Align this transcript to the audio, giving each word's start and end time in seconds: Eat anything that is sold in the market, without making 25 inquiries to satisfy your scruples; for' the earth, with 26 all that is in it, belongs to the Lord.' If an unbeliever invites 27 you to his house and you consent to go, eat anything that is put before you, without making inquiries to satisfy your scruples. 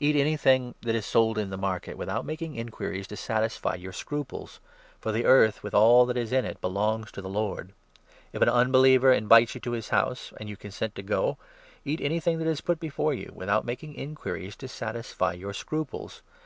Eat 0.00 0.16
anything 0.16 0.74
that 0.80 0.94
is 0.94 1.04
sold 1.04 1.36
in 1.36 1.50
the 1.50 1.58
market, 1.58 1.98
without 1.98 2.24
making 2.24 2.52
25 2.52 2.66
inquiries 2.66 3.06
to 3.08 3.14
satisfy 3.14 3.74
your 3.74 3.92
scruples; 3.92 4.58
for' 5.02 5.12
the 5.12 5.26
earth, 5.26 5.62
with 5.62 5.72
26 5.72 5.74
all 5.74 6.06
that 6.06 6.16
is 6.16 6.32
in 6.32 6.46
it, 6.46 6.58
belongs 6.62 7.12
to 7.12 7.20
the 7.20 7.28
Lord.' 7.28 7.74
If 8.32 8.40
an 8.40 8.48
unbeliever 8.48 9.12
invites 9.12 9.52
27 9.52 9.54
you 9.54 9.60
to 9.60 9.76
his 9.76 9.88
house 9.90 10.32
and 10.40 10.48
you 10.48 10.56
consent 10.56 10.94
to 10.94 11.02
go, 11.02 11.36
eat 11.84 12.00
anything 12.00 12.38
that 12.38 12.46
is 12.48 12.62
put 12.62 12.80
before 12.80 13.12
you, 13.12 13.30
without 13.34 13.66
making 13.66 13.92
inquiries 13.96 14.56
to 14.56 14.66
satisfy 14.68 15.34
your 15.34 15.52
scruples. 15.52 16.22